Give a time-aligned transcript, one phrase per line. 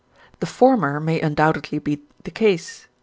[0.39, 2.87] The former may undoubtedly often be the case.